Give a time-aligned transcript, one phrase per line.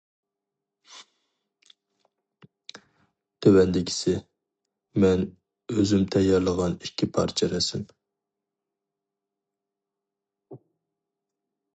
[3.45, 4.15] تۆۋەندىكىسى
[5.05, 5.27] مەن
[5.75, 7.85] ئۆزۈم تەييارلىغان ئىككى پارچە رەسىم.